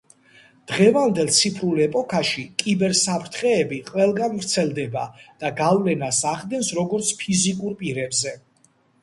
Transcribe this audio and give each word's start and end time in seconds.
დღევანდელ 0.69 1.27
ციფრულ 1.39 1.81
ეპოქაში 1.83 2.45
კიბერ 2.63 2.95
საფრთხეები 3.01 3.79
ყველგან 3.91 4.33
ვრცელდება 4.39 5.05
და 5.45 5.53
გავლენას 5.61 6.25
ახდენს 6.33 6.73
როგორც 6.81 7.15
ფიზიკურ 7.23 7.79
პირებზე. 7.85 8.37